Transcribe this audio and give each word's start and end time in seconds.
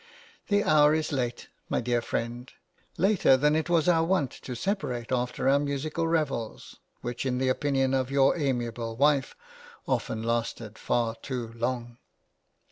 The 0.47 0.63
hour 0.63 0.95
is 0.95 1.11
late, 1.11 1.47
my 1.69 1.79
dear 1.79 2.01
friend, 2.01 2.51
later 2.97 3.37
than 3.37 3.55
it 3.55 3.69
was 3.69 3.87
our 3.87 4.03
wont 4.03 4.31
to 4.31 4.55
separate 4.55 5.11
after 5.11 5.47
our 5.47 5.59
musical 5.59 6.07
revels, 6.07 6.77
which, 7.01 7.23
in 7.23 7.37
the 7.37 7.49
opinion 7.49 7.93
of 7.93 8.09
your 8.09 8.35
amiable 8.35 8.95
wife, 8.97 9.35
often 9.87 10.23
lasted 10.23 10.79
far 10.79 11.13
too 11.13 11.53
long. 11.53 11.99